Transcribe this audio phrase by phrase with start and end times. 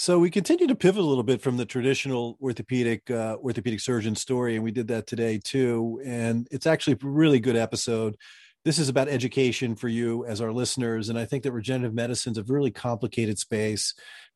[0.00, 4.14] So we continue to pivot a little bit from the traditional orthopedic uh, orthopedic surgeon
[4.14, 6.00] story, and we did that today too.
[6.04, 8.16] And it's actually a really good episode.
[8.64, 12.30] This is about education for you as our listeners, and I think that regenerative medicine
[12.30, 13.92] is a really complicated space.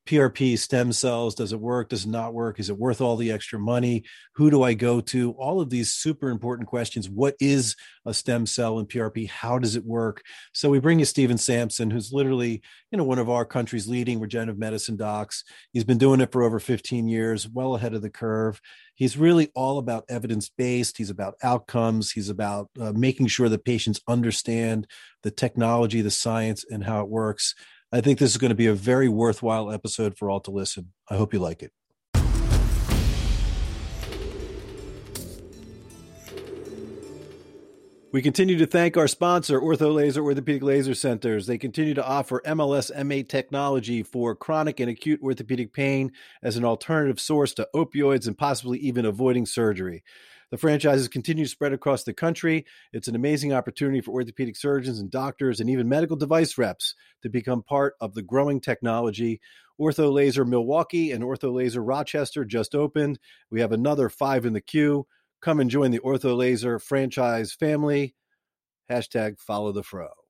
[0.07, 1.89] PRP, stem cells, does it work?
[1.89, 2.59] Does it not work?
[2.59, 4.05] Is it worth all the extra money?
[4.35, 5.33] Who do I go to?
[5.33, 7.09] All of these super important questions.
[7.09, 9.29] What is a stem cell in PRP?
[9.29, 10.23] How does it work?
[10.53, 14.19] So we bring you Steven Sampson, who's literally, you know, one of our country's leading
[14.19, 15.45] regenerative medicine docs.
[15.73, 18.61] He's been doing it for over 15 years, well ahead of the curve.
[18.95, 20.99] He's really all about evidence based.
[20.99, 22.11] He's about outcomes.
[22.13, 24.87] He's about uh, making sure that patients understand
[25.23, 27.55] the technology, the science, and how it works.
[27.95, 30.93] I think this is going to be a very worthwhile episode for all to listen.
[31.11, 31.73] I hope you like it.
[38.13, 41.47] We continue to thank our sponsor, Ortho Laser Orthopedic Laser Centers.
[41.47, 46.13] They continue to offer MLS M8 technology for chronic and acute orthopedic pain
[46.43, 50.03] as an alternative source to opioids and possibly even avoiding surgery.
[50.53, 52.67] The franchises continue to spread across the country.
[52.93, 57.31] It's an amazing opportunity for orthopedic surgeons and doctors and even medical device reps to
[57.31, 59.41] become part of the growing technology.
[59.81, 63.19] Ortho Laser Milwaukee and Ortho Laser Rochester just opened.
[63.51, 65.07] We have another five in the queue.
[65.41, 68.15] Come and join the Ortho Laser franchise family.
[68.91, 70.22] Hashtag follow the fro.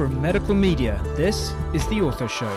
[0.00, 2.48] From Medical Media, this is The Ortho Show.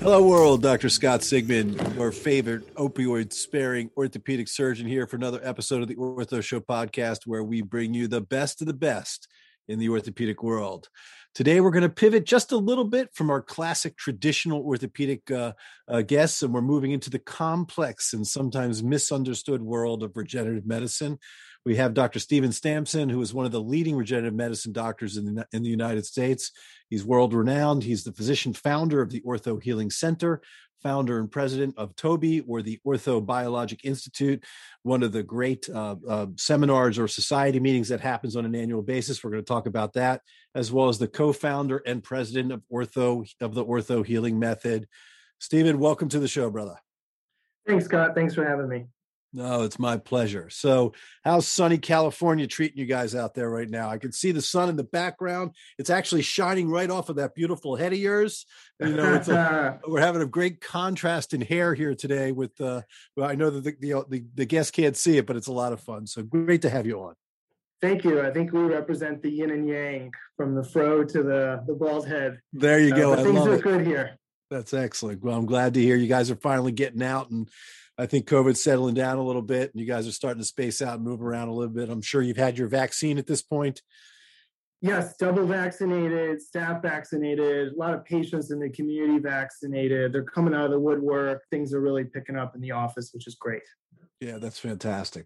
[0.00, 0.60] Hello, world.
[0.60, 0.90] Dr.
[0.90, 6.44] Scott Sigman, your favorite opioid sparing orthopedic surgeon, here for another episode of the Ortho
[6.44, 9.26] Show podcast, where we bring you the best of the best
[9.68, 10.90] in the orthopedic world.
[11.32, 15.52] Today, we're going to pivot just a little bit from our classic traditional orthopedic uh,
[15.86, 21.20] uh, guests, and we're moving into the complex and sometimes misunderstood world of regenerative medicine.
[21.64, 22.18] We have Dr.
[22.18, 25.68] Steven Sampson, who is one of the leading regenerative medicine doctors in the, in the
[25.68, 26.50] United States.
[26.88, 27.84] He's world renowned.
[27.84, 30.42] He's the physician founder of the Orthohealing Center,
[30.82, 34.44] founder and president of TOBI, or the Orthobiologic Institute,
[34.82, 38.82] one of the great uh, uh, seminars or society meetings that happens on an annual
[38.82, 39.22] basis.
[39.22, 40.22] We're going to talk about that,
[40.54, 44.86] as well as the co-founder and president of Ortho of the Ortho Healing Method.
[45.38, 46.76] Steven, welcome to the show, brother.
[47.66, 48.14] Thanks, Scott.
[48.14, 48.86] Thanks for having me.
[49.32, 50.50] No, it's my pleasure.
[50.50, 50.92] So,
[51.24, 53.88] how's sunny California treating you guys out there right now?
[53.88, 55.52] I can see the sun in the background.
[55.78, 58.44] It's actually shining right off of that beautiful head of yours.
[58.80, 62.32] You know, a, we're having a great contrast in hair here today.
[62.32, 62.82] With, uh,
[63.16, 65.52] well, I know that the, the, the the guests can't see it, but it's a
[65.52, 66.08] lot of fun.
[66.08, 67.14] So great to have you on.
[67.80, 68.20] Thank you.
[68.20, 72.06] I think we represent the yin and yang from the fro to the the bald
[72.06, 72.40] head.
[72.52, 73.16] There you uh, go.
[73.16, 73.62] things are it.
[73.62, 74.18] good here.
[74.50, 75.22] That's excellent.
[75.22, 77.48] Well, I'm glad to hear you guys are finally getting out and
[77.96, 80.82] I think COVID's settling down a little bit and you guys are starting to space
[80.82, 81.90] out and move around a little bit.
[81.90, 83.82] I'm sure you've had your vaccine at this point.
[84.82, 90.12] Yes, double vaccinated, staff vaccinated, a lot of patients in the community vaccinated.
[90.12, 91.42] They're coming out of the woodwork.
[91.50, 93.62] Things are really picking up in the office, which is great.
[94.20, 95.24] Yeah, that's fantastic.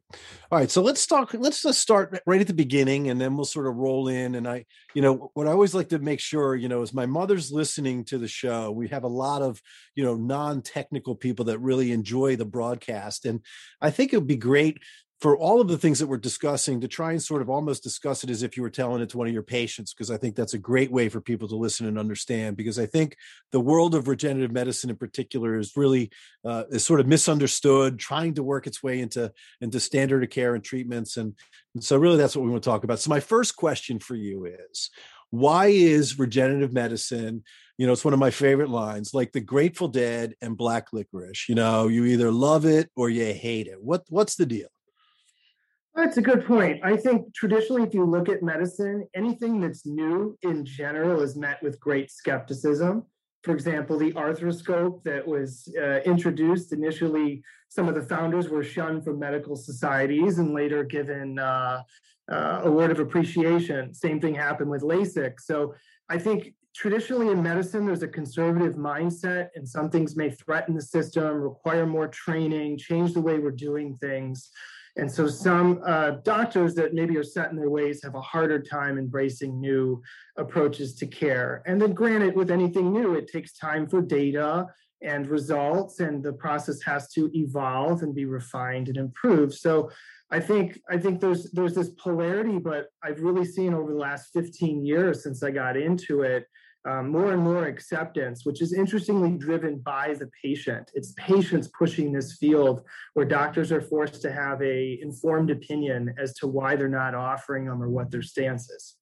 [0.53, 1.35] All right, so let's talk.
[1.35, 4.37] Let's just start right at the beginning, and then we'll sort of roll in.
[4.37, 7.05] And I, you know, what I always like to make sure, you know, is my
[7.05, 8.71] mother's listening to the show.
[8.71, 9.61] We have a lot of,
[9.97, 13.41] you know, non-technical people that really enjoy the broadcast, and
[13.81, 14.79] I think it would be great
[15.25, 18.25] for all of the things that we're discussing to try and sort of almost discuss
[18.25, 20.37] it as if you were telling it to one of your patients because i think
[20.37, 23.17] that's a great way for people to listen and understand because i think
[23.51, 26.11] the world of regenerative medicine in particular is really
[26.45, 30.55] uh, is sort of misunderstood trying to work its way into into standard of care
[30.55, 31.33] and treatments and,
[31.75, 32.99] and so really that's what we want to talk about.
[32.99, 34.91] So my first question for you is
[35.31, 37.43] why is regenerative medicine
[37.79, 41.49] you know it's one of my favorite lines like the grateful dead and black licorice
[41.49, 43.81] you know you either love it or you hate it.
[43.81, 44.69] What what's the deal
[45.95, 46.81] that's a good point.
[46.83, 51.63] I think traditionally, if you look at medicine, anything that's new in general is met
[51.63, 53.05] with great skepticism.
[53.45, 59.05] For example, the arthroscope that was uh, introduced initially, some of the founders were shunned
[59.05, 61.83] from medical societies and later given uh,
[62.31, 63.95] uh, a word of appreciation.
[63.95, 65.39] Same thing happened with LASIK.
[65.39, 65.75] So
[66.09, 70.83] I think traditionally in medicine, there's a conservative mindset, and some things may threaten the
[70.83, 74.51] system, require more training, change the way we're doing things.
[74.97, 78.63] And so some uh, doctors that maybe are set in their ways have a harder
[78.63, 80.01] time embracing new
[80.37, 81.63] approaches to care.
[81.67, 84.67] And then, granted, with anything new, it takes time for data
[85.03, 89.55] and results, and the process has to evolve and be refined and improved.
[89.55, 89.91] So
[90.31, 94.33] I think I think there's there's this polarity, but I've really seen over the last
[94.33, 96.47] 15 years since I got into it,
[96.87, 100.91] um, more and more acceptance, which is interestingly driven by the patient.
[100.95, 102.83] It's patients pushing this field
[103.15, 107.65] where doctors are forced to have a informed opinion as to why they're not offering
[107.67, 108.97] them or what their stance is.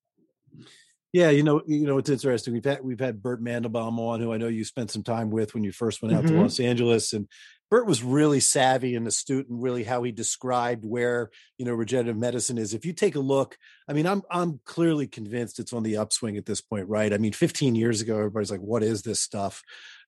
[1.12, 2.54] Yeah, you know, you know, it's interesting.
[2.54, 5.52] We've had we've had Bert Mandelbaum on, who I know you spent some time with
[5.52, 6.36] when you first went out mm-hmm.
[6.36, 7.28] to Los Angeles, and
[7.70, 12.16] Bert was really savvy and astute and really how he described where you know regenerative
[12.16, 12.72] medicine is.
[12.72, 13.58] If you take a look,
[13.88, 17.12] I mean, I'm I'm clearly convinced it's on the upswing at this point, right?
[17.12, 19.62] I mean, 15 years ago, everybody's like, "What is this stuff?"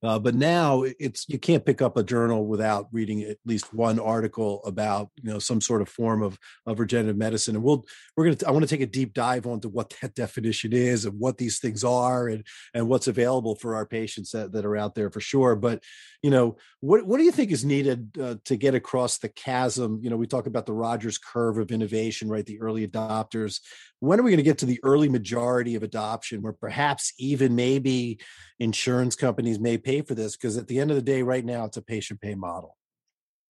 [0.05, 3.99] Uh, but now it's you can't pick up a journal without reading at least one
[3.99, 7.57] article about you know some sort of form of of regenerative medicine.
[7.57, 10.75] And we'll we're gonna I want to take a deep dive onto what that definition
[10.75, 14.67] is and what these things are and and what's available for our patients that, that
[14.67, 15.57] are out there for sure.
[15.57, 15.83] But
[16.23, 20.01] you know what what do you think is needed uh, to get across the chasm?
[20.03, 22.45] You know, we talk about the Rogers curve of innovation, right?
[22.45, 23.61] The early adopters.
[24.01, 27.55] When are we going to get to the early majority of adoption, where perhaps even
[27.55, 28.21] maybe
[28.59, 30.37] insurance companies may pay for this?
[30.37, 32.77] Because at the end of the day right now it's a patient pay model.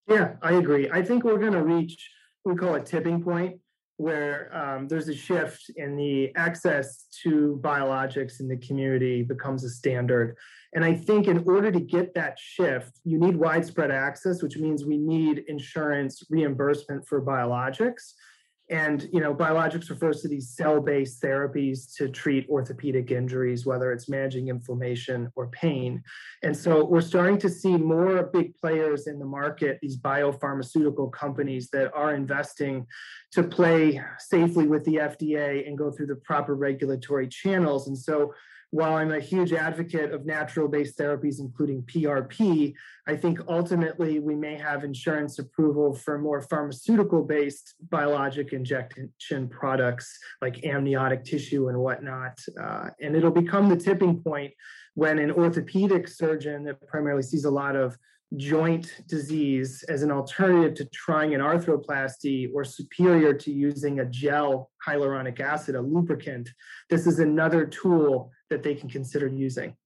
[0.09, 0.91] Yeah i agree.
[0.91, 2.11] I think we're going to reach
[2.45, 3.59] we call it tipping point
[3.97, 9.71] where um, there's a shift in the access to biologics in the community becomes a
[9.71, 10.37] standard.
[10.75, 14.85] And i think in order to get that shift you need widespread access which means
[14.85, 18.15] we need insurance reimbursement for biologics
[18.71, 24.09] and you know biologics refers to these cell-based therapies to treat orthopedic injuries whether it's
[24.09, 26.03] managing inflammation or pain.
[26.43, 31.69] And so we're starting to see more big players in the market these biopharmaceutical companies
[31.71, 32.87] that are investing
[33.33, 37.89] to play safely with the fda and go through the proper regulatory channels.
[37.89, 38.33] And so
[38.75, 42.75] while I'm a huge advocate of natural based therapies, including PRP,
[43.07, 50.19] I think ultimately we may have insurance approval for more pharmaceutical based biologic injection products
[50.43, 52.37] like amniotic tissue and whatnot.
[52.61, 54.53] Uh, and it'll become the tipping point
[54.95, 57.97] when an orthopedic surgeon that primarily sees a lot of
[58.37, 64.71] joint disease as an alternative to trying an arthroplasty or superior to using a gel
[64.87, 66.51] hyaluronic acid, a lubricant.
[66.91, 69.77] This is another tool that they can consider using.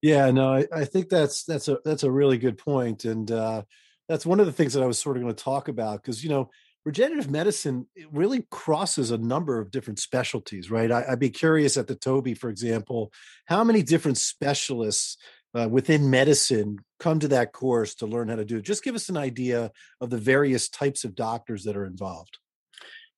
[0.00, 3.62] Yeah, no, I, I think that's that's a that's a really good point, and uh,
[4.08, 6.22] that's one of the things that I was sort of going to talk about because
[6.22, 6.50] you know
[6.84, 10.90] regenerative medicine really crosses a number of different specialties, right?
[10.90, 13.12] I, would be curious at the TOBI, for example,
[13.46, 15.18] how many different specialists
[15.54, 18.62] uh, within medicine come to that course to learn how to do it?
[18.62, 22.38] Just give us an idea of the various types of doctors that are involved.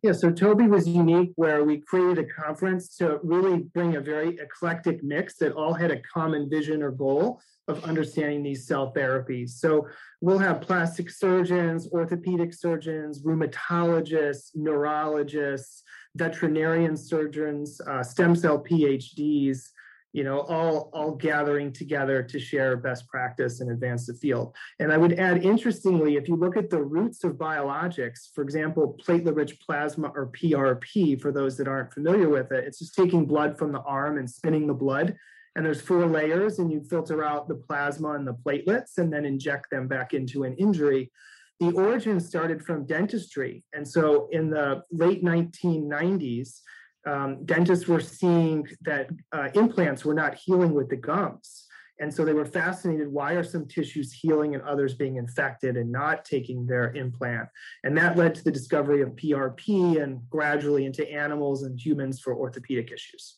[0.02, 4.38] Yeah, so TOBI was unique where we created a conference to really bring a very
[4.38, 7.38] eclectic mix that all had a common vision or goal
[7.68, 9.50] of understanding these cell therapies.
[9.50, 9.86] So
[10.22, 15.82] we'll have plastic surgeons, orthopedic surgeons, rheumatologists, neurologists,
[16.16, 19.68] veterinarian surgeons, uh, stem cell PhDs,
[20.12, 24.54] you know all all gathering together to share best practice and advance the field.
[24.78, 28.98] And i would add interestingly if you look at the roots of biologics for example
[29.06, 33.24] platelet rich plasma or prp for those that aren't familiar with it it's just taking
[33.24, 35.16] blood from the arm and spinning the blood.
[35.56, 39.24] And there's four layers and you filter out the plasma and the platelets and then
[39.24, 41.10] inject them back into an injury.
[41.58, 43.64] The origin started from dentistry.
[43.74, 46.60] And so in the late 1990s
[47.06, 51.66] um, dentists were seeing that uh, implants were not healing with the gums.
[52.00, 55.92] And so they were fascinated why are some tissues healing and others being infected and
[55.92, 57.48] not taking their implant?
[57.84, 62.34] And that led to the discovery of PRP and gradually into animals and humans for
[62.34, 63.36] orthopedic issues.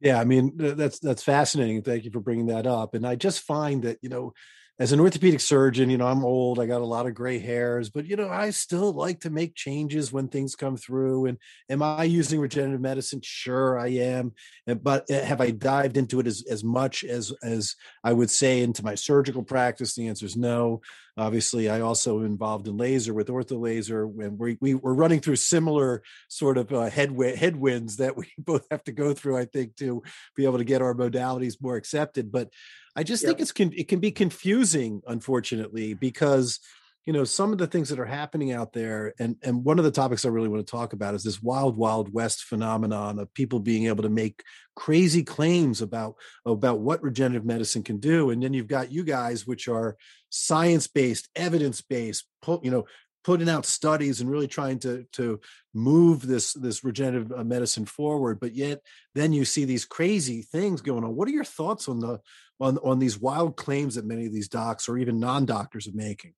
[0.00, 1.82] Yeah, I mean that's that's fascinating.
[1.82, 2.94] Thank you for bringing that up.
[2.94, 4.32] And I just find that you know
[4.80, 7.90] as an orthopedic surgeon, you know, I'm old, I got a lot of gray hairs,
[7.90, 11.26] but you know, I still like to make changes when things come through.
[11.26, 11.36] And
[11.68, 13.20] am I using regenerative medicine?
[13.22, 14.32] Sure, I am.
[14.66, 18.62] But eh, have I dived into it as, as much as as I would say
[18.62, 19.94] into my surgical practice?
[19.94, 20.80] The answer is no.
[21.20, 26.02] Obviously, I also involved in laser with ortholaser when we, we were running through similar
[26.28, 30.02] sort of uh, headwind, headwinds that we both have to go through, I think, to
[30.34, 32.32] be able to get our modalities more accepted.
[32.32, 32.48] But
[32.96, 33.30] I just yep.
[33.30, 36.60] think it's it can be confusing, unfortunately, because
[37.06, 39.84] you know some of the things that are happening out there and and one of
[39.84, 43.32] the topics i really want to talk about is this wild wild west phenomenon of
[43.34, 44.44] people being able to make
[44.76, 49.46] crazy claims about about what regenerative medicine can do and then you've got you guys
[49.46, 49.96] which are
[50.28, 52.26] science based evidence based
[52.62, 52.84] you know
[53.24, 55.40] putting out studies and really trying to to
[55.74, 58.80] move this this regenerative uh, medicine forward but yet
[59.14, 62.18] then you see these crazy things going on what are your thoughts on the
[62.60, 66.34] on on these wild claims that many of these docs or even non-doctors are making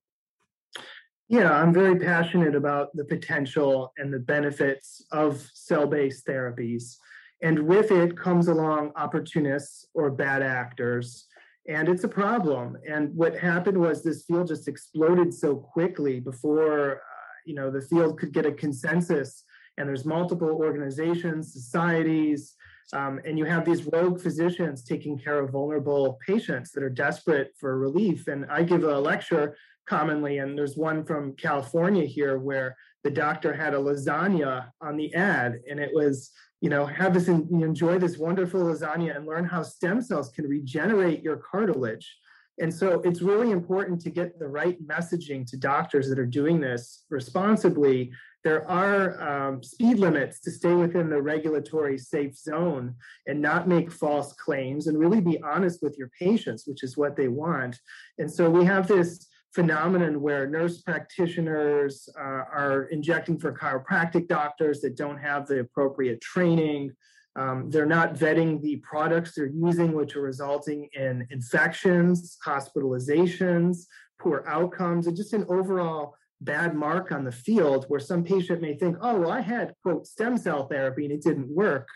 [1.29, 6.97] Yeah, I'm very passionate about the potential and the benefits of cell based therapies.
[7.43, 11.27] And with it comes along opportunists or bad actors.
[11.69, 12.77] And it's a problem.
[12.89, 17.83] And what happened was this field just exploded so quickly before, uh, you know, the
[17.83, 19.45] field could get a consensus.
[19.79, 22.57] And there's multiple organizations, societies,
[22.93, 27.53] um, and you have these rogue physicians taking care of vulnerable patients that are desperate
[27.59, 28.27] for relief.
[28.29, 33.53] And I give a lecture commonly, and there's one from California here where the doctor
[33.53, 36.31] had a lasagna on the ad, and it was,
[36.63, 41.21] you know, have this enjoy this wonderful lasagna and learn how stem cells can regenerate
[41.21, 42.17] your cartilage.
[42.61, 46.61] And so it's really important to get the right messaging to doctors that are doing
[46.61, 48.13] this responsibly.
[48.45, 52.95] There are um, speed limits to stay within the regulatory safe zone
[53.27, 57.17] and not make false claims and really be honest with your patients, which is what
[57.17, 57.81] they want.
[58.19, 64.81] And so we have this phenomenon where nurse practitioners uh, are injecting for chiropractic doctors
[64.81, 66.93] that don't have the appropriate training.
[67.37, 73.87] Um, they're not vetting the products they're using, which are resulting in infections, hospitalizations,
[74.19, 78.77] poor outcomes, and just an overall bad mark on the field where some patient may
[78.77, 81.89] think, oh, well, I had, quote, stem cell therapy and it didn't work.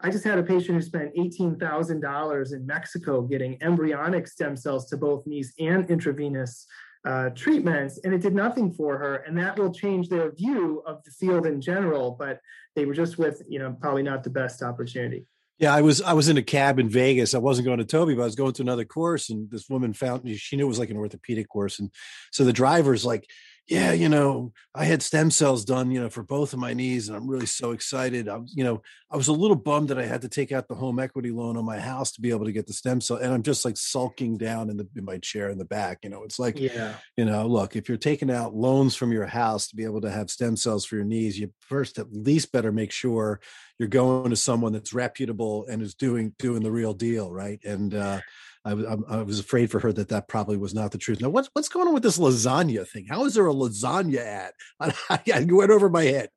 [0.00, 4.96] I just had a patient who spent $18,000 in Mexico getting embryonic stem cells to
[4.96, 6.66] both knees and intravenous
[7.04, 9.16] uh, treatments, and it did nothing for her.
[9.16, 12.16] And that will change their view of the field in general.
[12.18, 12.40] But
[12.74, 15.26] they were just with, you know, probably not the best opportunity.
[15.58, 17.32] Yeah, I was I was in a cab in Vegas.
[17.32, 19.92] I wasn't going to TOBI, but I was going to another course, and this woman
[19.92, 20.34] found me.
[20.34, 21.90] She knew it was like an orthopedic course, and
[22.32, 23.28] so the driver's like,
[23.66, 27.08] yeah, you know, I had stem cells done, you know, for both of my knees,
[27.08, 28.28] and I'm really so excited.
[28.28, 30.68] I was, you know, I was a little bummed that I had to take out
[30.68, 33.16] the home equity loan on my house to be able to get the stem cell,
[33.16, 36.00] and I'm just like sulking down in the in my chair in the back.
[36.02, 39.26] You know, it's like, yeah, you know, look, if you're taking out loans from your
[39.26, 42.52] house to be able to have stem cells for your knees, you first at least
[42.52, 43.40] better make sure
[43.78, 47.60] you're going to someone that's reputable and is doing doing the real deal, right?
[47.64, 48.20] And uh,
[48.64, 51.20] I, I, was afraid for her that that probably was not the truth.
[51.20, 53.06] Now, what's what's going on with this lasagna thing?
[53.06, 54.52] How is there a lasagna ad?
[54.80, 56.30] I, went over my head.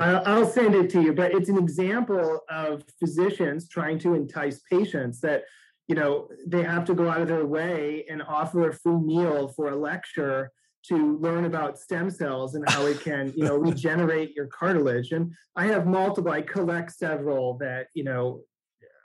[0.00, 5.20] I'll send it to you, but it's an example of physicians trying to entice patients
[5.20, 5.44] that
[5.86, 9.48] you know they have to go out of their way and offer a free meal
[9.48, 10.50] for a lecture
[10.86, 15.32] to learn about stem cells and how it can you know regenerate your cartilage and
[15.56, 18.40] i have multiple i collect several that you know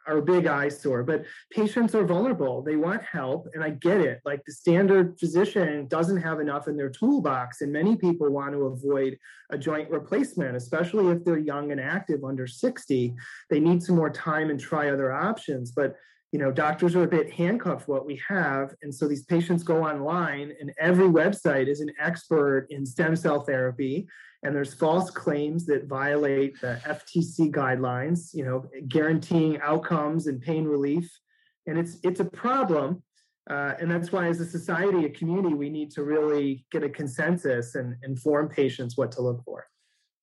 [0.09, 2.61] are a big eyesore, but patients are vulnerable.
[2.61, 4.19] They want help, and I get it.
[4.25, 8.65] Like the standard physician doesn't have enough in their toolbox, and many people want to
[8.65, 9.17] avoid
[9.51, 13.13] a joint replacement, especially if they're young and active under 60.
[13.49, 15.71] They need some more time and try other options.
[15.71, 15.95] But
[16.31, 18.75] you know, doctors are a bit handcuffed what we have.
[18.83, 23.41] And so these patients go online, and every website is an expert in stem cell
[23.41, 24.07] therapy
[24.43, 30.65] and there's false claims that violate the FTC guidelines, you know, guaranteeing outcomes and pain
[30.65, 31.09] relief.
[31.67, 33.03] And it's it's a problem.
[33.49, 36.89] Uh, and that's why, as a society, a community, we need to really get a
[36.89, 39.65] consensus and inform patients what to look for.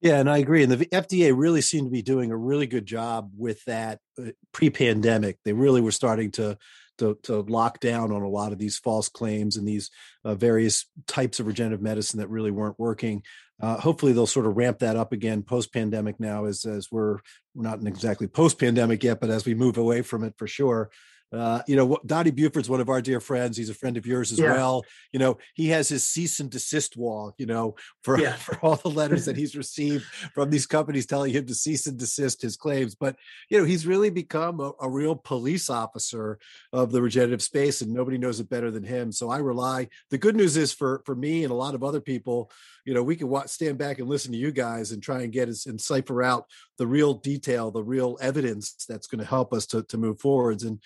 [0.01, 0.63] Yeah, and I agree.
[0.63, 4.31] And the FDA really seemed to be doing a really good job with that uh,
[4.53, 5.39] pre-pandemic.
[5.45, 6.57] They really were starting to
[6.99, 9.91] to, to lock down on a lot of these false claims and these
[10.25, 13.23] uh, various types of regenerative medicine that really weren't working.
[13.61, 17.19] Uh, hopefully, they'll sort of ramp that up again post pandemic now, as as we're
[17.55, 20.91] we're not exactly post pandemic yet, but as we move away from it for sure.
[21.33, 23.57] Uh, you know, Donnie Buford's one of our dear friends.
[23.57, 24.53] He's a friend of yours as yeah.
[24.53, 24.85] well.
[25.13, 28.33] You know, he has his cease and desist wall, you know, for, yeah.
[28.37, 30.05] for all the letters that he's received
[30.35, 32.95] from these companies telling him to cease and desist his claims.
[32.95, 33.17] But,
[33.51, 36.39] you know, he's really become a, a real police officer
[36.73, 39.11] of the regenerative space and nobody knows it better than him.
[39.11, 39.89] So I rely.
[40.11, 42.51] The good news is for, for me and a lot of other people,
[42.87, 45.33] you know, we can watch, stand back and listen to you guys and try and
[45.33, 46.47] get us and cipher out
[46.79, 50.63] the real detail, the real evidence that's going to help us to, to move forwards.
[50.63, 50.81] And,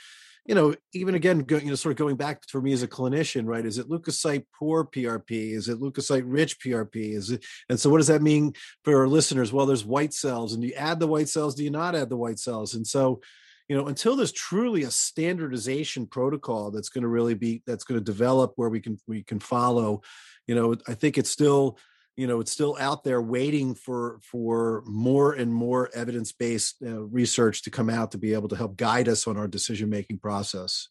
[0.47, 2.89] you know, even again, go, you know, sort of going back for me as a
[2.89, 3.67] clinician, right?
[3.67, 5.53] Is it leukocyte poor PRP?
[5.53, 7.15] Is it leukocyte rich PRP?
[7.15, 9.53] Is it, and so what does that mean for our listeners?
[9.53, 11.55] Well, there's white cells, and you add the white cells?
[11.55, 12.75] Do you not add the white cells?
[12.75, 13.21] And so,
[13.69, 18.01] you know, until there's truly a standardization protocol that's going to really be that's going
[18.01, 20.01] to develop where we can we can follow,
[20.49, 21.79] you know, I think it's still
[22.21, 27.63] you know it's still out there waiting for for more and more evidence-based uh, research
[27.63, 30.89] to come out to be able to help guide us on our decision making process.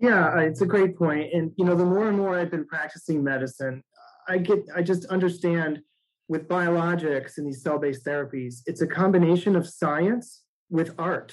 [0.00, 3.22] Yeah it's a great point and you know the more and more i've been practicing
[3.22, 3.82] medicine
[4.26, 5.80] i get i just understand
[6.28, 11.32] with biologics and these cell-based therapies it's a combination of science with art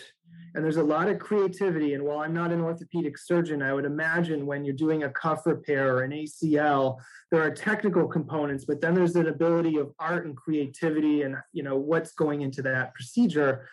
[0.54, 1.94] and there's a lot of creativity.
[1.94, 5.46] And while I'm not an orthopedic surgeon, I would imagine when you're doing a cuff
[5.46, 6.98] repair or an ACL,
[7.32, 11.64] there are technical components, but then there's an ability of art and creativity and you
[11.64, 13.68] know what's going into that procedure.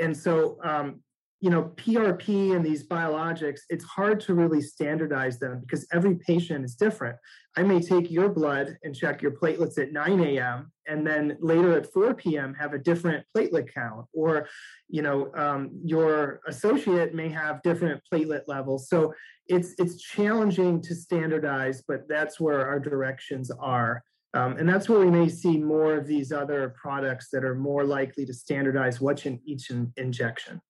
[0.00, 1.00] And so um,
[1.42, 6.64] you know, PRP and these biologics, it's hard to really standardize them because every patient
[6.64, 7.16] is different.
[7.56, 10.70] I may take your blood and check your platelets at 9 a.m.
[10.86, 12.54] and then later at 4 p.m.
[12.54, 14.48] have a different platelet count, or
[14.88, 18.88] you know, um, your associate may have different platelet levels.
[18.88, 19.12] So
[19.48, 24.04] it's it's challenging to standardize, but that's where our directions are.
[24.34, 27.84] Um, and that's where we may see more of these other products that are more
[27.84, 30.60] likely to standardize what's in each in- injection.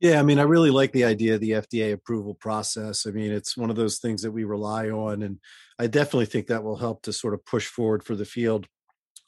[0.00, 3.06] Yeah, I mean, I really like the idea of the FDA approval process.
[3.06, 5.38] I mean, it's one of those things that we rely on, and
[5.78, 8.66] I definitely think that will help to sort of push forward for the field.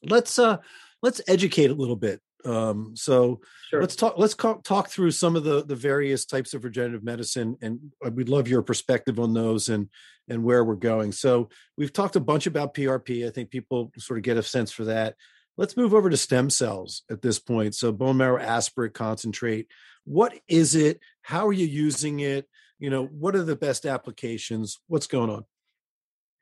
[0.02, 0.58] Let's uh,
[1.02, 2.20] let's educate a little bit.
[2.44, 3.82] Um, so sure.
[3.82, 4.14] let's talk.
[4.16, 7.78] Let's talk through some of the the various types of regenerative medicine, and
[8.10, 9.90] we'd love your perspective on those and
[10.28, 11.12] and where we're going.
[11.12, 13.26] So we've talked a bunch about PRP.
[13.26, 15.16] I think people sort of get a sense for that.
[15.58, 17.74] Let's move over to stem cells at this point.
[17.74, 19.66] So bone marrow aspirate concentrate
[20.04, 21.00] what is it?
[21.22, 22.48] How are you using it?
[22.78, 24.80] You know what are the best applications?
[24.88, 25.44] What's going on?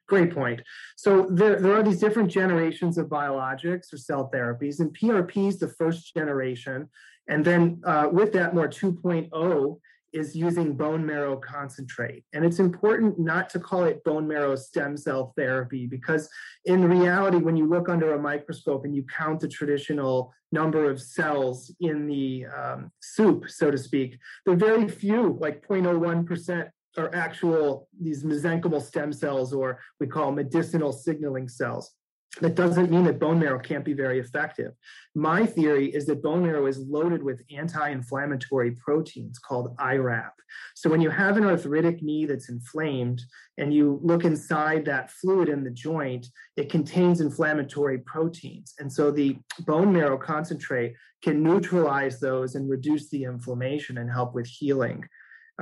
[0.08, 0.60] Great point.
[0.96, 5.58] So there, there are these different generations of biologics or cell therapies and prp is
[5.58, 6.88] the first generation
[7.28, 9.78] and then uh, with that more 2.0
[10.12, 12.24] is using bone marrow concentrate.
[12.32, 16.28] And it's important not to call it bone marrow stem cell therapy because,
[16.64, 21.00] in reality, when you look under a microscope and you count the traditional number of
[21.00, 26.70] cells in the um, soup, so to speak, there are very few, like 0.01%.
[26.98, 31.94] Are actual these mesenchymal stem cells, or we call medicinal signaling cells
[32.40, 34.72] that doesn't mean that bone marrow can't be very effective.
[35.16, 40.32] My theory is that bone marrow is loaded with anti inflammatory proteins called IRAP.
[40.76, 43.22] So when you have an arthritic knee that's inflamed
[43.58, 48.74] and you look inside that fluid in the joint, it contains inflammatory proteins.
[48.78, 54.34] And so the bone marrow concentrate can neutralize those and reduce the inflammation and help
[54.34, 55.04] with healing.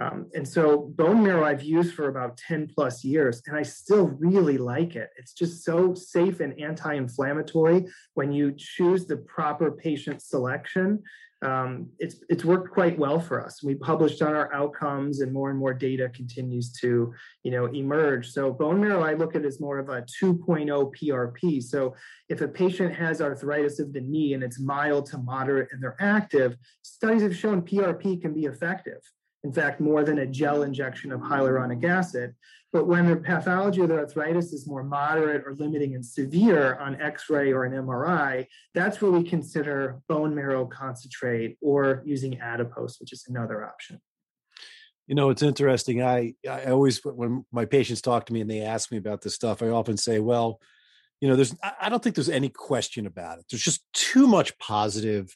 [0.00, 4.06] Um, and so bone marrow I've used for about 10 plus years, and I still
[4.06, 5.10] really like it.
[5.16, 11.02] It's just so safe and anti inflammatory when you choose the proper patient selection.
[11.40, 13.62] Um, it's, it's worked quite well for us.
[13.62, 17.12] We published on our outcomes, and more and more data continues to
[17.44, 18.30] you know, emerge.
[18.30, 21.62] So, bone marrow I look at as more of a 2.0 PRP.
[21.62, 21.94] So,
[22.28, 25.96] if a patient has arthritis of the knee and it's mild to moderate and they're
[26.00, 29.00] active, studies have shown PRP can be effective
[29.44, 32.34] in fact, more than a gel injection of hyaluronic acid.
[32.72, 37.00] But when the pathology of the arthritis is more moderate or limiting and severe on
[37.00, 42.98] x ray or an MRI, that's where we consider bone marrow concentrate or using adipose,
[43.00, 44.00] which is another option.
[45.06, 46.02] You know, it's interesting.
[46.02, 49.34] I, I always, when my patients talk to me and they ask me about this
[49.34, 50.60] stuff, I often say, well,
[51.20, 54.56] you know there's i don't think there's any question about it there's just too much
[54.58, 55.34] positive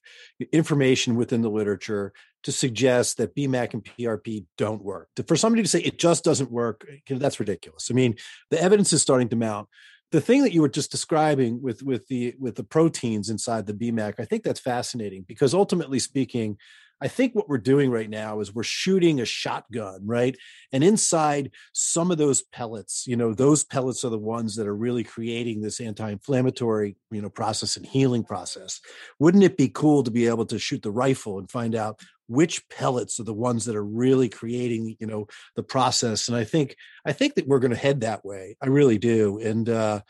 [0.53, 2.13] information within the literature
[2.43, 6.51] to suggest that bmac and prp don't work for somebody to say it just doesn't
[6.51, 8.15] work that's ridiculous i mean
[8.51, 9.69] the evidence is starting to mount
[10.11, 13.75] the thing that you were just describing with with the with the proteins inside the
[13.75, 16.57] bmac i think that's fascinating because ultimately speaking
[17.03, 20.37] I think what we're doing right now is we're shooting a shotgun, right?
[20.71, 24.77] And inside some of those pellets, you know, those pellets are the ones that are
[24.77, 28.81] really creating this anti-inflammatory, you know, process and healing process.
[29.19, 32.69] Wouldn't it be cool to be able to shoot the rifle and find out which
[32.69, 36.29] pellets are the ones that are really creating, you know, the process?
[36.29, 38.57] And I think I think that we're going to head that way.
[38.63, 39.39] I really do.
[39.39, 40.01] And uh,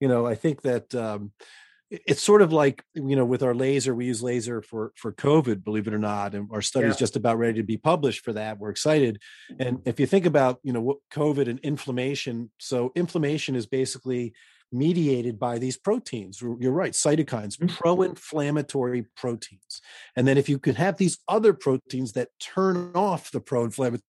[0.00, 1.32] you know, I think that um,
[1.90, 5.64] it's sort of like you know with our laser we use laser for for covid
[5.64, 7.00] believe it or not and our study is yeah.
[7.00, 9.20] just about ready to be published for that we're excited
[9.58, 14.32] and if you think about you know what covid and inflammation so inflammation is basically
[14.72, 17.66] mediated by these proteins you're right cytokines mm-hmm.
[17.66, 19.80] pro-inflammatory proteins
[20.16, 24.02] and then if you can have these other proteins that turn off the pro-inflammatory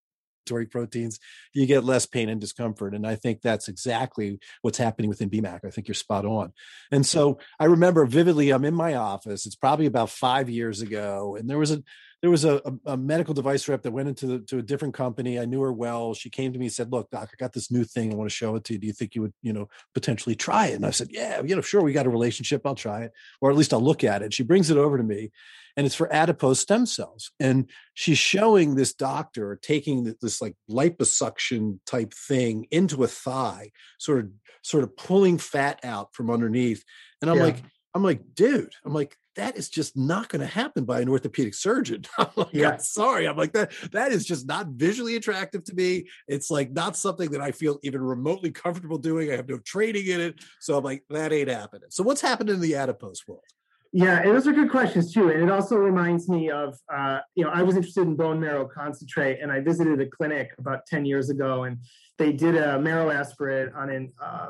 [0.70, 1.20] proteins,
[1.54, 2.94] you get less pain and discomfort.
[2.94, 5.66] And I think that's exactly what's happening within BMAC.
[5.66, 6.52] I think you're spot on.
[6.92, 9.46] And so I remember vividly, I'm in my office.
[9.46, 11.84] It's probably about five years ago, and there was a
[12.22, 14.94] there was a, a, a, medical device rep that went into the, to a different
[14.94, 15.40] company.
[15.40, 16.14] I knew her well.
[16.14, 18.12] She came to me and said, "Look, doc, I got this new thing.
[18.12, 18.80] I want to show it to you.
[18.80, 21.56] Do you think you would, you know, potentially try it?" And I said, "Yeah, you
[21.56, 21.82] know, sure.
[21.82, 22.62] We got a relationship.
[22.66, 25.04] I'll try it, or at least I'll look at it." She brings it over to
[25.04, 25.32] me,
[25.76, 27.32] and it's for adipose stem cells.
[27.40, 34.20] And she's showing this doctor taking this like liposuction type thing into a thigh, sort
[34.20, 34.30] of
[34.64, 36.84] sort of pulling fat out from underneath.
[37.22, 37.44] And I'm yeah.
[37.44, 37.58] like,
[37.94, 41.54] I'm like, dude, I'm like, that is just not going to happen by an orthopedic
[41.54, 42.04] surgeon.
[42.18, 42.72] I'm like, yeah.
[42.72, 43.28] I'm sorry.
[43.28, 43.72] I'm like that.
[43.92, 46.08] That is just not visually attractive to me.
[46.28, 49.32] It's like not something that I feel even remotely comfortable doing.
[49.32, 51.90] I have no training in it, so I'm like, that ain't happening.
[51.90, 53.44] So what's happened in the adipose world?
[53.94, 55.32] Yeah, and those are good questions too.
[55.32, 58.66] And it also reminds me of, uh, you know, I was interested in bone marrow
[58.66, 61.78] concentrate, and I visited a clinic about ten years ago, and
[62.18, 64.50] they did a marrow aspirate on an uh,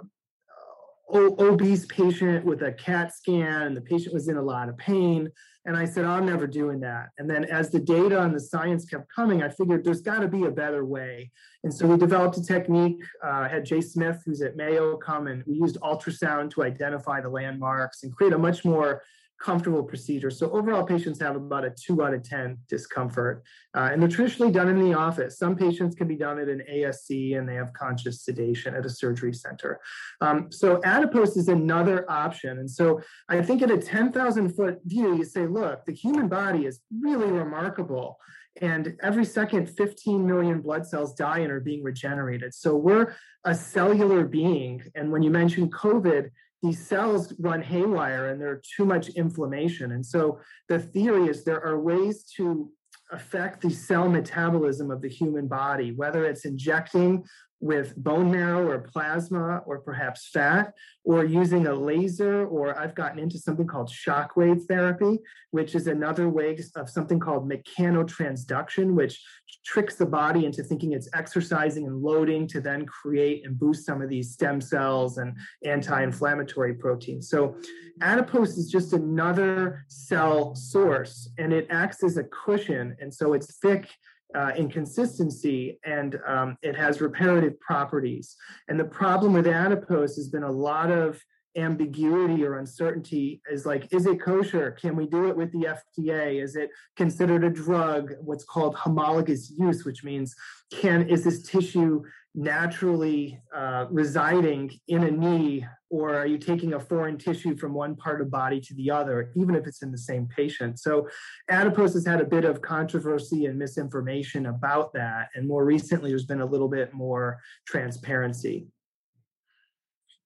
[1.13, 5.29] obese patient with a CAT scan, and the patient was in a lot of pain.
[5.65, 7.09] And I said, I'm never doing that.
[7.19, 10.27] And then as the data and the science kept coming, I figured there's got to
[10.27, 11.31] be a better way.
[11.63, 13.03] And so we developed a technique.
[13.23, 17.29] Uh, had Jay Smith, who's at Mayo, come and we used ultrasound to identify the
[17.29, 19.03] landmarks and create a much more
[19.41, 20.29] comfortable procedure.
[20.29, 23.43] So overall, patients have about a two out of 10 discomfort.
[23.75, 25.37] Uh, and they're traditionally done in the office.
[25.37, 28.89] Some patients can be done at an ASC and they have conscious sedation at a
[28.89, 29.79] surgery center.
[30.21, 32.59] Um, so adipose is another option.
[32.59, 36.65] And so I think at a 10,000 foot view, you say, look, the human body
[36.65, 38.17] is really remarkable.
[38.61, 42.53] And every second, 15 million blood cells die and are being regenerated.
[42.53, 44.83] So we're a cellular being.
[44.93, 46.29] And when you mention COVID,
[46.61, 49.93] these cells run haywire and there's too much inflammation.
[49.93, 52.71] And so the theory is there are ways to
[53.11, 57.23] affect the cell metabolism of the human body, whether it's injecting
[57.59, 63.19] with bone marrow or plasma or perhaps fat, or using a laser, or I've gotten
[63.19, 65.19] into something called shockwave therapy,
[65.51, 69.23] which is another way of something called mechanotransduction, which
[69.63, 74.01] tricks the body into thinking it's exercising and loading to then create and boost some
[74.01, 77.29] of these stem cells and anti-inflammatory proteins.
[77.29, 77.55] So
[78.01, 82.95] adipose is just another cell source and it acts as a cushion.
[82.99, 83.87] And so it's thick
[84.33, 88.35] uh, inconsistency and um, it has reparative properties.
[88.67, 91.21] And the problem with adipose has been a lot of
[91.57, 94.71] ambiguity or uncertainty is like is it kosher?
[94.71, 95.67] Can we do it with the
[95.99, 98.13] fda is it considered a drug?
[98.21, 100.33] What's called homologous use which means
[100.71, 106.79] can is this tissue naturally uh, residing in a knee or are you taking a
[106.79, 109.97] foreign tissue from one part of body to the other even if it's in the
[109.97, 110.79] same patient?
[110.79, 111.09] So
[111.49, 116.25] adipose has had a bit of controversy and misinformation about that and more recently there's
[116.25, 118.67] been a little bit more transparency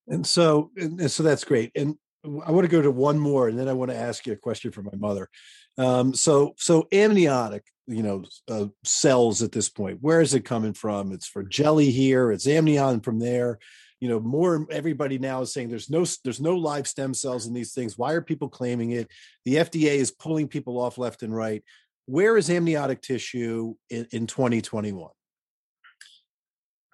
[0.07, 1.71] and so, and so that's great.
[1.75, 4.33] And I want to go to one more, and then I want to ask you
[4.33, 5.29] a question for my mother.
[5.77, 9.99] Um, so, so amniotic, you know, uh, cells at this point.
[10.01, 11.11] Where is it coming from?
[11.11, 12.31] It's for jelly here.
[12.31, 13.59] It's amnion from there.
[13.99, 17.53] You know, more everybody now is saying there's no there's no live stem cells in
[17.53, 17.97] these things.
[17.97, 19.09] Why are people claiming it?
[19.45, 21.63] The FDA is pulling people off left and right.
[22.05, 25.09] Where is amniotic tissue in, in 2021?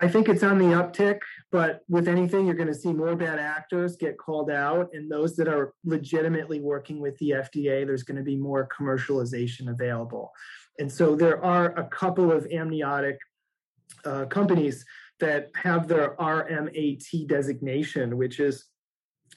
[0.02, 1.20] I think it's on the uptick,
[1.52, 5.36] but with anything, you're going to see more bad actors get called out, and those
[5.36, 10.32] that are legitimately working with the FDA, there's going to be more commercialization available.
[10.80, 13.20] And so there are a couple of amniotic
[14.04, 14.84] uh, companies
[15.20, 18.66] that have their RMAT designation, which is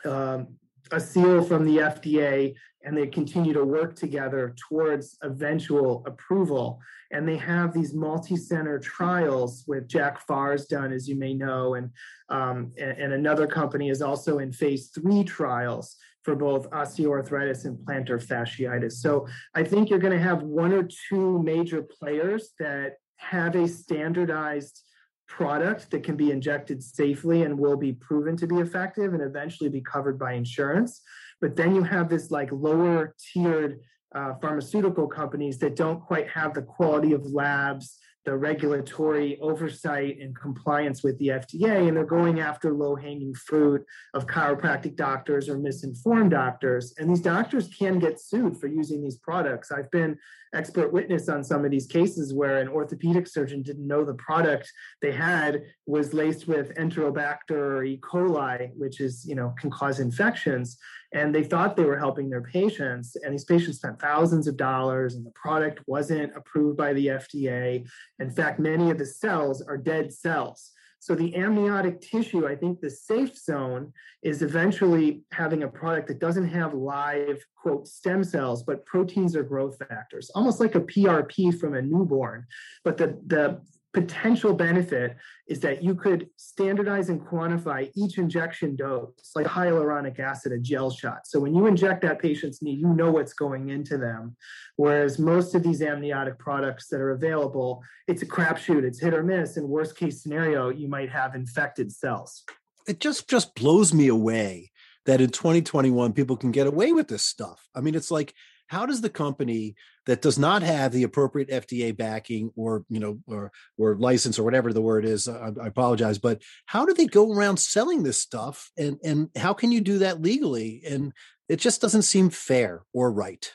[0.07, 0.57] um,
[0.93, 6.81] a seal from the FDA and they continue to work together towards eventual approval.
[7.11, 11.91] And they have these multi-center trials with Jack Farr's done, as you may know, and,
[12.29, 17.77] um, and, and another company is also in phase three trials for both osteoarthritis and
[17.79, 18.93] plantar fasciitis.
[18.93, 23.69] So I think you're going to have one or two major players that have a
[23.69, 24.83] standardized
[25.27, 29.71] product that can be injected safely and will be proven to be effective and eventually
[29.71, 31.03] be covered by insurance.
[31.45, 33.81] But then you have this like lower tiered
[34.15, 40.35] uh, pharmaceutical companies that don't quite have the quality of labs the regulatory oversight and
[40.35, 45.59] compliance with the FDA, and they're going after low hanging fruit of chiropractic doctors or
[45.59, 46.95] misinformed doctors.
[46.97, 49.71] And these doctors can get sued for using these products.
[49.71, 50.17] I've been
[50.55, 54.73] expert witness on some of these cases where an orthopedic surgeon didn't know the product
[55.03, 58.01] they had was laced with Enterobacter or E.
[58.01, 60.79] coli, which is, you know, can cause infections.
[61.15, 63.17] And they thought they were helping their patients.
[63.17, 67.87] And these patients spent thousands of dollars, and the product wasn't approved by the FDA
[68.19, 70.73] in fact, many of the cells are dead cells.
[71.01, 76.19] So the amniotic tissue, I think the safe zone is eventually having a product that
[76.19, 81.59] doesn't have live, quote, stem cells, but proteins or growth factors, almost like a PRP
[81.61, 82.47] from a newborn.
[82.85, 83.61] But the, the
[83.95, 90.53] potential benefit is that you could standardize and quantify each injection dose, like hyaluronic acid,
[90.53, 91.27] a gel shot.
[91.27, 94.37] So when you inject that patient's knee, you know what's going into them.
[94.77, 99.23] Whereas most of these amniotic products that are available, it's a crapshoot, it's hit or
[99.23, 99.57] miss.
[99.57, 102.43] In worst case scenario, you might have infected cells.
[102.89, 104.73] It just just blows me away
[105.07, 107.69] that in 2021 people can get away with this stuff.
[107.75, 108.35] I mean, it's like
[108.69, 109.75] how does the company
[110.07, 114.45] that does not have the appropriate FDA backing or you know or or license or
[114.45, 118.21] whatever the word is I, I, apologize but how do they go around selling this
[118.21, 120.83] stuff and and how can you do that legally?
[120.89, 121.13] And
[121.49, 123.53] it just doesn't seem fair or right.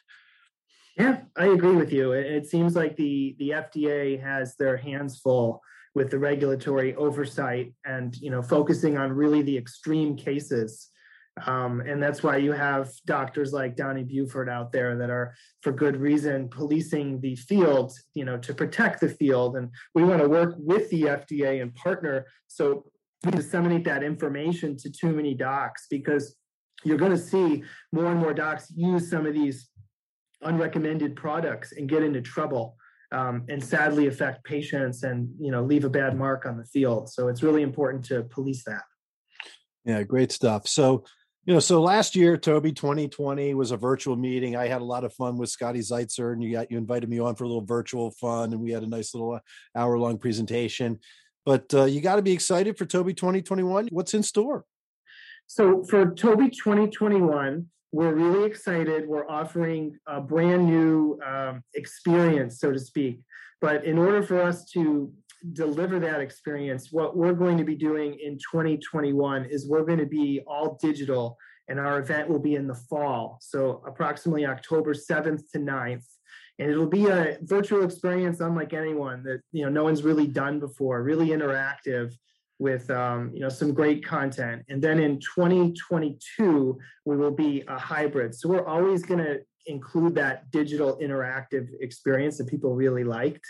[0.97, 2.11] Yeah I agree with you.
[2.13, 5.61] It, it seems like the the FDA has their hands full
[5.95, 10.89] with the regulatory oversight and you know focusing on really the extreme cases
[11.45, 15.71] um, and that's why you have doctors like Donnie Buford out there that are, for
[15.71, 19.55] good reason, policing the field, you know, to protect the field.
[19.55, 22.85] And we want to work with the FDA and partner so
[23.23, 26.35] we disseminate that information to too many docs because
[26.83, 29.69] you're going to see more and more docs use some of these
[30.43, 32.75] unrecommended products and get into trouble.
[33.11, 37.09] Um, and sadly affect patients and you know leave a bad mark on the field
[37.09, 38.83] so it's really important to police that
[39.83, 41.03] yeah great stuff so
[41.49, 44.55] you know, so last year, TOBI 2020 was a virtual meeting.
[44.55, 47.17] I had a lot of fun with Scotty Zeitzer, and you got you invited me
[47.17, 49.39] on for a little virtual fun, and we had a nice little uh,
[49.75, 50.99] hour long presentation.
[51.47, 53.87] But uh, you got to be excited for TOBI 2021.
[53.91, 54.63] What's in store?
[55.47, 59.07] So for TOBI 2021, we're really excited.
[59.07, 63.21] We're offering a brand new um, experience, so to speak.
[63.59, 65.11] But in order for us to
[65.53, 70.05] deliver that experience, what we're going to be doing in 2021 is we're going to
[70.05, 73.37] be all digital, and our event will be in the fall.
[73.41, 76.05] So, approximately October 7th to 9th.
[76.59, 80.59] And it'll be a virtual experience unlike anyone that you know no one's really done
[80.59, 82.11] before, really interactive
[82.59, 84.63] with um, you know some great content.
[84.67, 88.35] And then in 2022, we will be a hybrid.
[88.35, 93.45] So we're always going to include that digital interactive experience that people really liked.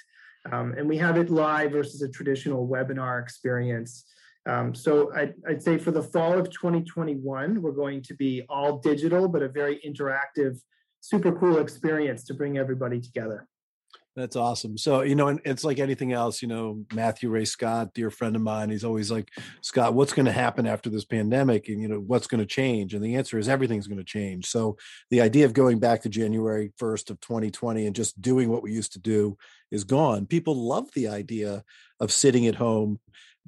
[0.51, 4.05] Um, and we have it live versus a traditional webinar experience.
[4.47, 8.77] Um, so I'd, I'd, say for the fall of 2021, we're going to be all
[8.77, 10.59] digital, but a very interactive,
[11.01, 13.47] super cool experience to bring everybody together.
[14.15, 14.77] That's awesome.
[14.77, 18.35] So, you know, and it's like anything else, you know, Matthew Ray Scott, dear friend
[18.35, 19.29] of mine, he's always like,
[19.61, 21.69] Scott, what's going to happen after this pandemic?
[21.69, 22.93] And, you know, what's going to change?
[22.93, 24.47] And the answer is everything's going to change.
[24.47, 24.77] So,
[25.09, 28.73] the idea of going back to January 1st of 2020 and just doing what we
[28.73, 29.37] used to do
[29.71, 30.25] is gone.
[30.25, 31.63] People love the idea
[31.99, 32.99] of sitting at home,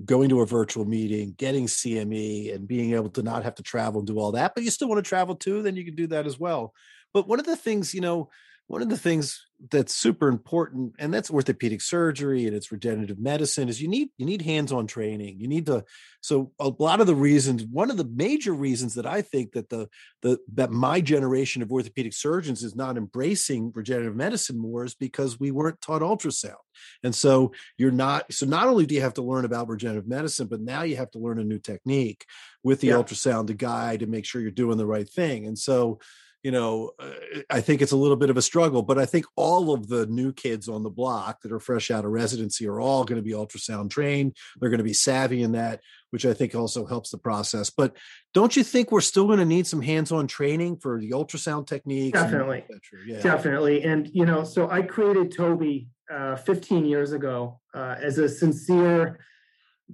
[0.05, 3.99] going to a virtual meeting, getting CME, and being able to not have to travel
[3.99, 4.53] and do all that.
[4.55, 6.73] But you still want to travel too, then you can do that as well.
[7.13, 8.29] But one of the things, you know,
[8.71, 13.67] one of the things that's super important and that's orthopedic surgery and it's regenerative medicine
[13.67, 15.41] is you need you need hands-on training.
[15.41, 15.83] You need to
[16.21, 19.67] so a lot of the reasons one of the major reasons that i think that
[19.67, 19.89] the
[20.21, 25.37] the that my generation of orthopedic surgeons is not embracing regenerative medicine more is because
[25.37, 26.63] we weren't taught ultrasound.
[27.03, 30.47] And so you're not so not only do you have to learn about regenerative medicine
[30.47, 32.25] but now you have to learn a new technique
[32.63, 32.93] with the yeah.
[32.93, 35.45] ultrasound to guide and make sure you're doing the right thing.
[35.45, 35.99] And so
[36.43, 37.11] you know, uh,
[37.49, 40.07] I think it's a little bit of a struggle, but I think all of the
[40.07, 43.23] new kids on the block that are fresh out of residency are all going to
[43.23, 44.35] be ultrasound trained.
[44.59, 47.69] They're going to be savvy in that, which I think also helps the process.
[47.69, 47.95] But
[48.33, 52.19] don't you think we're still going to need some hands-on training for the ultrasound techniques?
[52.19, 52.65] Definitely,
[53.05, 53.21] yeah.
[53.21, 53.83] definitely.
[53.83, 59.19] And you know, so I created TOBI uh, 15 years ago uh, as a sincere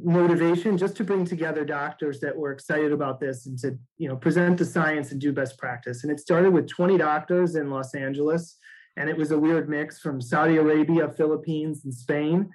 [0.04, 4.16] motivation just to bring together doctors that were excited about this and to you know
[4.16, 6.04] present the science and do best practice.
[6.04, 8.58] And it started with 20 doctors in los angeles
[8.96, 12.50] and it was a weird mix from saudi arabia philippines and spain.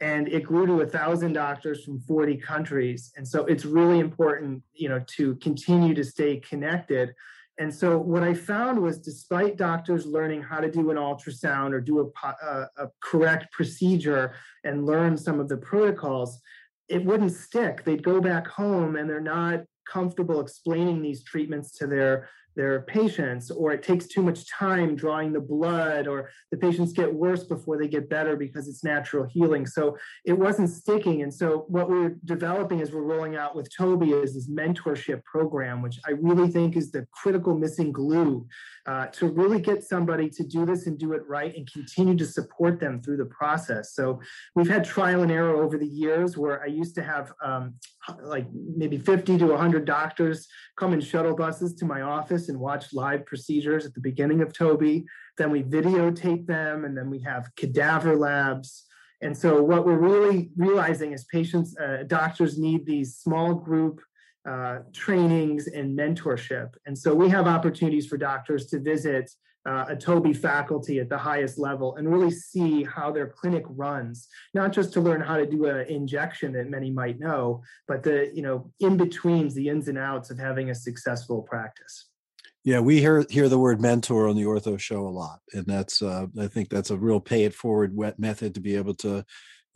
[0.00, 3.12] And it grew to a thousand doctors from 40 countries.
[3.16, 7.14] And so it's really important you know to continue to stay connected.
[7.58, 11.80] And so what i found was despite doctors learning how to do an ultrasound or
[11.80, 16.40] do a, a, uh, a correct procedure and learn some of the protocols
[16.88, 17.84] it wouldn't stick.
[17.84, 23.50] They'd go back home and they're not comfortable explaining these treatments to their their patients
[23.50, 27.78] or it takes too much time drawing the blood or the patients get worse before
[27.78, 29.66] they get better because it's natural healing.
[29.66, 31.22] So it wasn't sticking.
[31.22, 35.82] And so what we're developing as we're rolling out with TOBI is this mentorship program
[35.82, 38.46] which i really think is the critical missing glue
[38.86, 42.24] uh, to really get somebody to do this and do it right and continue to
[42.24, 43.94] support them through the process.
[43.94, 44.20] So
[44.54, 47.74] we've had trial and error over the years where i used to have um,
[48.22, 52.92] like maybe 50 to 100 doctors come in shuttle buses to my office and watch
[52.92, 55.04] live procedures at the beginning of TOBI.
[55.38, 58.84] Then we videotape them, and then we have cadaver labs.
[59.22, 64.00] And so, what we're really realizing is patients, uh, doctors need these small group
[64.48, 66.74] uh, trainings and mentorship.
[66.86, 69.30] And so, we have opportunities for doctors to visit
[69.66, 74.28] uh, a TOBI faculty at the highest level and really see how their clinic runs,
[74.54, 78.30] not just to learn how to do an injection that many might know, but the
[78.32, 82.08] you know in betweens, the ins and outs of having a successful practice.
[82.64, 86.02] Yeah, we hear hear the word mentor on the Ortho Show a lot, and that's
[86.02, 89.24] uh, I think that's a real pay it forward method to be able to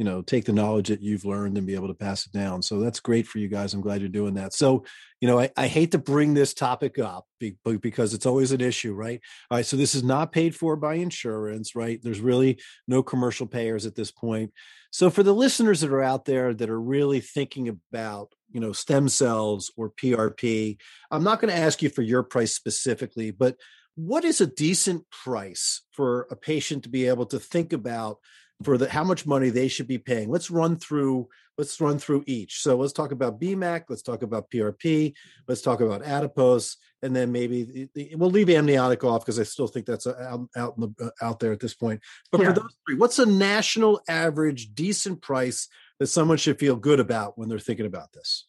[0.01, 2.63] you know take the knowledge that you've learned and be able to pass it down.
[2.63, 3.75] So that's great for you guys.
[3.75, 4.55] I'm glad you're doing that.
[4.55, 4.87] So
[5.21, 8.95] you know i, I hate to bring this topic up because it's always an issue
[8.95, 9.21] right?
[9.51, 12.01] All right so this is not paid for by insurance right?
[12.03, 12.59] There's really
[12.89, 14.55] no commercial payers at this point.
[14.91, 18.73] So for the listeners that are out there that are really thinking about you know
[18.73, 20.79] stem cells or prp
[21.13, 23.55] i'm not going to ask you for your price specifically but
[23.95, 28.17] what is a decent price for a patient to be able to think about
[28.63, 30.29] for the how much money they should be paying.
[30.29, 31.29] Let's run through
[31.61, 32.63] let's run through each.
[32.63, 35.13] So let's talk about BMAC, let's talk about PRP,
[35.47, 39.85] let's talk about adipose, and then maybe we'll leave amniotic off because I still think
[39.85, 42.01] that's uh, out out, the, uh, out there at this point.
[42.33, 42.49] But yeah.
[42.49, 45.69] for those three, what's a national average decent price
[45.99, 48.47] that someone should feel good about when they're thinking about this?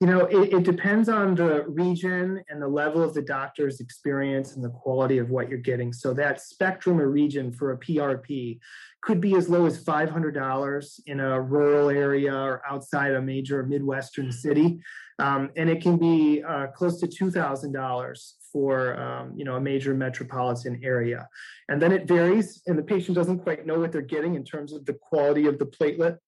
[0.00, 4.54] You know it, it, depends on the region and the level of the doctor's experience
[4.54, 5.92] and the quality of what you're getting.
[5.92, 8.60] So that spectrum or region for a prp
[9.02, 14.30] could be as low as $500 in a rural area or outside a major midwestern
[14.30, 14.80] city.
[15.20, 19.94] Um, and it can be uh, close to $2000 for um, you know a major
[19.94, 21.28] metropolitan area.
[21.68, 24.72] And then it varies and the patient doesn't quite know what they're getting in terms
[24.72, 26.18] of the quality of the platelet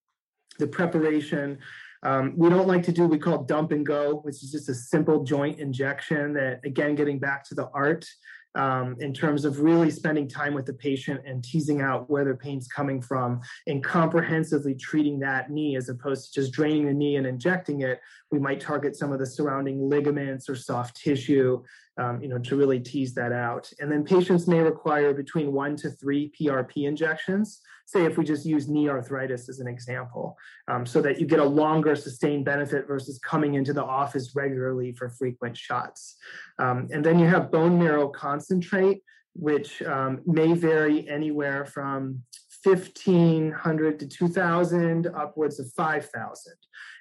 [0.61, 1.59] the preparation
[2.03, 4.75] um, we don't like to do we call dump and go, which is just a
[4.75, 6.33] simple joint injection.
[6.35, 8.07] That again, getting back to the art
[8.55, 12.37] um, in terms of really spending time with the patient and teasing out where their
[12.37, 17.17] pain's coming from and comprehensively treating that knee as opposed to just draining the knee
[17.17, 18.01] and injecting it.
[18.33, 21.63] We might target some of the surrounding ligaments or soft tissue,
[21.99, 23.71] um, you know, to really tease that out.
[23.79, 28.47] And then patients may require between one to three PRP injections say if we just
[28.47, 30.37] use knee arthritis as an example,
[30.69, 34.93] um, so that you get a longer sustained benefit versus coming into the office regularly
[34.93, 36.17] for frequent shots.
[36.59, 39.03] Um, and then you have bone marrow concentrate,
[39.35, 42.23] which um, may vary anywhere from
[42.63, 46.53] 1500 to 2000 upwards of 5000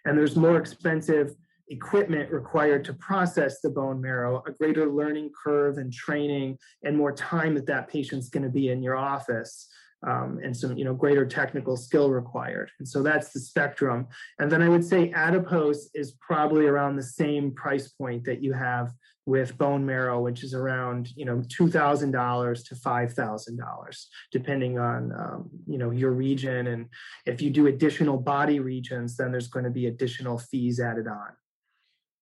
[0.06, 1.36] and there's more expensive
[1.70, 7.12] equipment required to process the bone marrow, a greater learning curve and training, and more
[7.12, 9.68] time that that patient's going to be in your office
[10.08, 12.72] um, and some you know greater technical skill required.
[12.80, 14.08] And so that's the spectrum.
[14.40, 18.54] And then i would say adipose is probably around the same price point that you
[18.54, 18.94] have
[19.26, 25.78] with bone marrow which is around you know $2000 to $5000 depending on um, you
[25.78, 26.68] know your region.
[26.68, 26.88] And
[27.26, 31.30] if you do additional body regions then there's going to be additional fees added on.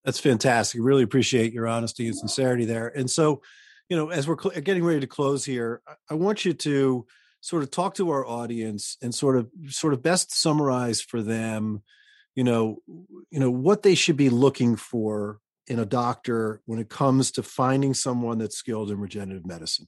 [0.03, 0.81] That's fantastic.
[0.81, 2.87] Really appreciate your honesty and sincerity there.
[2.87, 3.41] And so
[3.89, 7.05] you know as we're cl- getting ready to close here i want you to
[7.47, 11.81] sort of talk to our audience and sort of sort of best summarize for them
[12.35, 12.77] you know
[13.31, 17.43] you know what they should be looking for in a doctor when it comes to
[17.43, 19.87] finding someone that's skilled in regenerative medicine.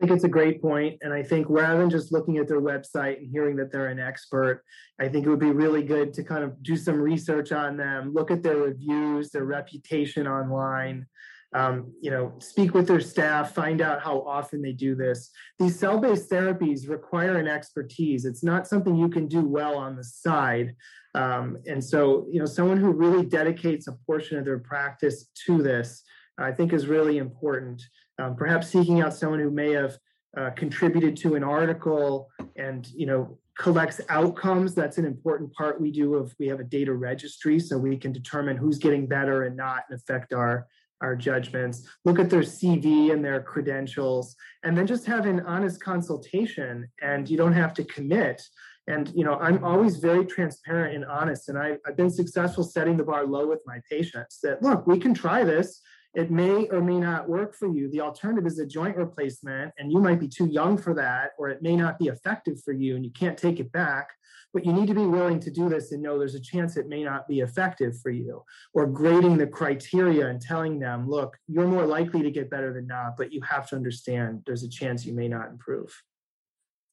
[0.00, 2.60] I think it's a great point, and I think rather than just looking at their
[2.60, 4.64] website and hearing that they're an expert,
[5.00, 8.12] I think it would be really good to kind of do some research on them,
[8.12, 11.06] look at their reviews, their reputation online,
[11.54, 15.30] um, you know, speak with their staff, find out how often they do this.
[15.58, 18.24] These cell-based therapies require an expertise.
[18.24, 20.74] It's not something you can do well on the side.
[21.14, 25.62] Um, and so, you know, someone who really dedicates a portion of their practice to
[25.62, 26.02] this,
[26.38, 27.82] I think is really important.
[28.18, 29.98] Um, perhaps seeking out someone who may have
[30.38, 35.90] uh, contributed to an article and, you know, collects outcomes that's an important part we
[35.90, 39.54] do of we have a data registry so we can determine who's getting better and
[39.54, 40.66] not and affect our
[41.02, 45.82] our judgments, look at their CV and their credentials, and then just have an honest
[45.82, 46.88] consultation.
[47.02, 48.42] And you don't have to commit.
[48.86, 52.96] And you know, I'm always very transparent and honest, and I, I've been successful setting
[52.96, 54.40] the bar low with my patients.
[54.42, 55.80] That look, we can try this.
[56.14, 57.90] It may or may not work for you.
[57.90, 61.48] The alternative is a joint replacement, and you might be too young for that, or
[61.48, 64.08] it may not be effective for you, and you can't take it back.
[64.52, 66.86] But you need to be willing to do this and know there's a chance it
[66.86, 68.44] may not be effective for you.
[68.74, 72.86] Or grading the criteria and telling them look you're more likely to get better than
[72.86, 76.02] not but you have to understand there's a chance you may not improve.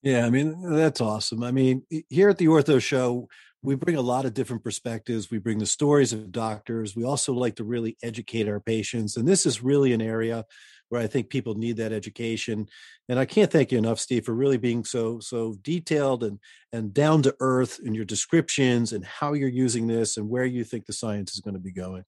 [0.02, 1.44] Yeah i mean that's awesome.
[1.44, 3.28] I mean here at the ortho show
[3.62, 7.34] we bring a lot of different perspectives we bring the stories of doctors we also
[7.34, 10.46] like to really educate our patients and this is really an area
[10.90, 12.68] where I think people need that education.
[13.08, 16.40] And I can't thank you enough, Steve, for really being so so detailed and
[16.74, 20.64] and down to earth in your descriptions and how you're using this and where you
[20.64, 22.04] think the science is going to be going.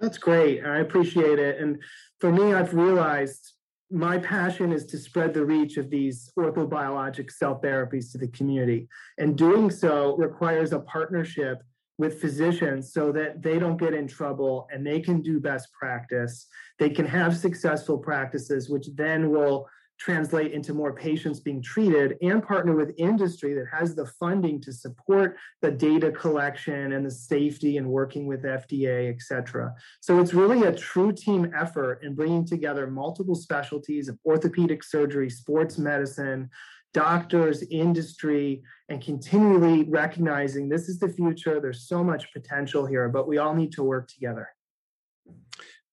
[0.00, 0.64] That's great.
[0.64, 1.60] I appreciate it.
[1.60, 1.82] And
[2.20, 3.54] for me, I've realized
[3.90, 8.88] my passion is to spread the reach of these orthobiologic cell therapies to the community.
[9.16, 11.62] And doing so requires a partnership
[11.96, 16.46] with physicians so that they don't get in trouble and they can do best practice.
[16.78, 19.66] They can have successful practices, which then will
[19.98, 24.72] translate into more patients being treated and partner with industry that has the funding to
[24.72, 29.74] support the data collection and the safety and working with FDA, et cetera.
[30.00, 35.28] So it's really a true team effort in bringing together multiple specialties of orthopedic surgery,
[35.28, 36.48] sports medicine,
[36.94, 41.60] doctors, industry, and continually recognizing this is the future.
[41.60, 44.48] There's so much potential here, but we all need to work together.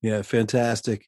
[0.02, 1.08] Yeah, fantastic.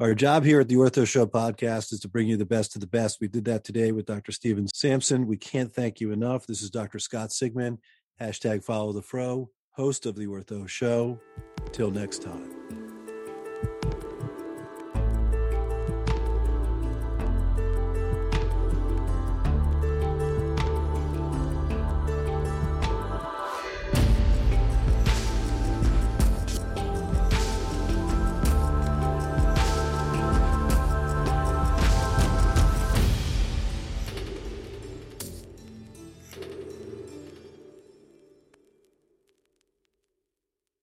[0.00, 2.80] Our job here at the Ortho Show podcast is to bring you the best of
[2.80, 3.18] the best.
[3.20, 4.30] We did that today with Dr.
[4.30, 5.26] Steven Sampson.
[5.26, 6.46] We can't thank you enough.
[6.46, 7.00] This is Dr.
[7.00, 7.78] Scott Sigman,
[8.20, 11.18] hashtag follow the fro, host of the Ortho Show.
[11.72, 12.57] Till next time.